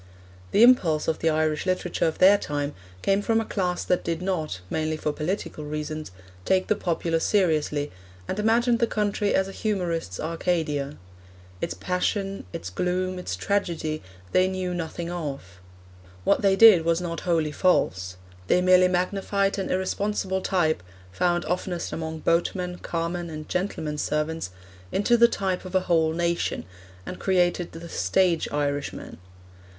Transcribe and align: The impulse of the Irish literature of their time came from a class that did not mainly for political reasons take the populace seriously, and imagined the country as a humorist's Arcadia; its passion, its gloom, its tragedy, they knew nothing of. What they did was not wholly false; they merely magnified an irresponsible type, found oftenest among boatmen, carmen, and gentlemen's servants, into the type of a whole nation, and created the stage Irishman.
The 0.49 0.63
impulse 0.63 1.07
of 1.07 1.19
the 1.19 1.29
Irish 1.29 1.67
literature 1.67 2.07
of 2.07 2.17
their 2.17 2.39
time 2.39 2.73
came 3.03 3.21
from 3.21 3.39
a 3.39 3.45
class 3.45 3.83
that 3.83 4.03
did 4.03 4.19
not 4.19 4.59
mainly 4.67 4.97
for 4.97 5.13
political 5.13 5.63
reasons 5.63 6.09
take 6.43 6.65
the 6.65 6.75
populace 6.75 7.23
seriously, 7.23 7.91
and 8.27 8.39
imagined 8.39 8.79
the 8.79 8.87
country 8.87 9.35
as 9.35 9.47
a 9.47 9.51
humorist's 9.51 10.19
Arcadia; 10.19 10.97
its 11.61 11.75
passion, 11.75 12.45
its 12.51 12.71
gloom, 12.71 13.19
its 13.19 13.35
tragedy, 13.35 14.01
they 14.31 14.47
knew 14.47 14.73
nothing 14.73 15.11
of. 15.11 15.59
What 16.23 16.41
they 16.41 16.55
did 16.55 16.83
was 16.83 16.99
not 16.99 17.19
wholly 17.19 17.51
false; 17.51 18.17
they 18.47 18.59
merely 18.59 18.87
magnified 18.87 19.59
an 19.59 19.69
irresponsible 19.69 20.41
type, 20.41 20.81
found 21.11 21.45
oftenest 21.45 21.93
among 21.93 22.21
boatmen, 22.21 22.79
carmen, 22.79 23.29
and 23.29 23.47
gentlemen's 23.47 24.01
servants, 24.01 24.49
into 24.91 25.15
the 25.15 25.27
type 25.27 25.63
of 25.63 25.75
a 25.75 25.81
whole 25.81 26.11
nation, 26.11 26.65
and 27.05 27.19
created 27.19 27.73
the 27.73 27.87
stage 27.87 28.49
Irishman. 28.51 29.19